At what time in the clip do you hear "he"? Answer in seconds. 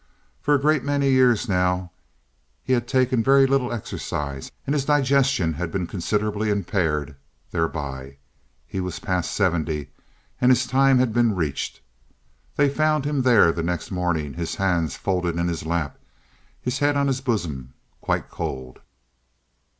2.63-2.73, 8.65-8.79